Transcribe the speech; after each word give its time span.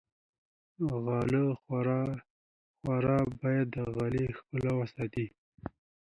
غاله 1.03 1.43
خواره 1.59 2.01
باید 3.41 3.67
د 3.75 3.77
غالۍ 3.95 4.25
ښکلا 4.37 4.71
وساتي. 4.79 5.25